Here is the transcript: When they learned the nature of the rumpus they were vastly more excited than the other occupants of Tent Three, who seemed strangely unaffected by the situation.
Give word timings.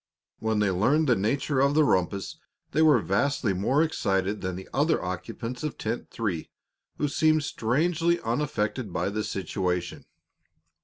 When 0.39 0.57
they 0.57 0.71
learned 0.71 1.05
the 1.07 1.15
nature 1.15 1.59
of 1.59 1.75
the 1.75 1.83
rumpus 1.83 2.37
they 2.71 2.81
were 2.81 2.97
vastly 3.03 3.53
more 3.53 3.83
excited 3.83 4.41
than 4.41 4.55
the 4.55 4.67
other 4.73 4.99
occupants 4.99 5.61
of 5.61 5.77
Tent 5.77 6.09
Three, 6.09 6.49
who 6.97 7.07
seemed 7.07 7.43
strangely 7.43 8.19
unaffected 8.21 8.91
by 8.91 9.09
the 9.09 9.23
situation. 9.23 10.05